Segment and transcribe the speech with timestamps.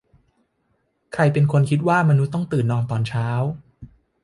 [1.13, 3.27] ใครเป็นคนคิดว่ามนุษย์ต้องตื่นตอนเช้า